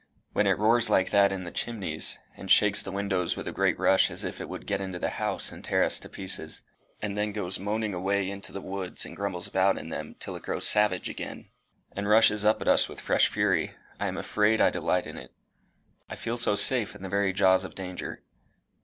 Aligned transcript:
When 0.33 0.47
it 0.47 0.57
roars 0.57 0.89
like 0.89 1.11
that 1.11 1.31
in 1.31 1.43
the 1.43 1.51
chimneys, 1.51 2.17
and 2.35 2.49
shakes 2.49 2.81
the 2.81 2.91
windows 2.91 3.37
with 3.37 3.47
a 3.47 3.51
great 3.51 3.77
rush 3.77 4.09
as 4.09 4.23
if 4.23 4.41
it 4.41 4.49
would 4.49 4.65
get 4.65 4.81
into 4.81 4.97
the 4.97 5.11
house 5.21 5.51
and 5.51 5.63
tear 5.63 5.83
us 5.83 5.99
to 5.99 6.09
pieces, 6.09 6.63
and 7.03 7.15
then 7.15 7.31
goes 7.31 7.59
moaning 7.59 7.93
away 7.93 8.27
into 8.31 8.51
the 8.51 8.61
woods 8.61 9.05
and 9.05 9.15
grumbles 9.15 9.45
about 9.47 9.77
in 9.77 9.89
them 9.89 10.15
till 10.19 10.35
it 10.35 10.41
grows 10.41 10.67
savage 10.67 11.07
again, 11.07 11.49
and 11.91 12.07
rushes 12.09 12.43
up 12.43 12.63
at 12.63 12.67
us 12.67 12.89
with 12.89 12.99
fresh 12.99 13.27
fury, 13.27 13.73
I 13.99 14.07
am 14.07 14.17
afraid 14.17 14.59
I 14.59 14.71
delight 14.71 15.05
in 15.05 15.19
it. 15.19 15.35
I 16.09 16.15
feel 16.15 16.37
so 16.37 16.55
safe 16.55 16.95
in 16.95 17.03
the 17.03 17.07
very 17.07 17.31
jaws 17.31 17.63
of 17.63 17.75
danger." 17.75 18.23